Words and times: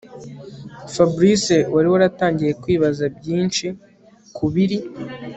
Fabric 0.93 1.45
wari 1.73 1.87
watangiye 1.93 2.51
kwibaza 2.61 3.05
byinshi 3.17 3.65
kubiri 4.37 4.77